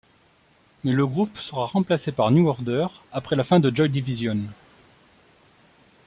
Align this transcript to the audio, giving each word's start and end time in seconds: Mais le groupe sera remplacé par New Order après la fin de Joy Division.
Mais 0.83 0.93
le 0.93 1.05
groupe 1.05 1.37
sera 1.37 1.67
remplacé 1.67 2.11
par 2.11 2.31
New 2.31 2.47
Order 2.47 2.87
après 3.11 3.35
la 3.35 3.43
fin 3.43 3.59
de 3.59 3.69
Joy 3.69 3.87
Division. 3.87 4.39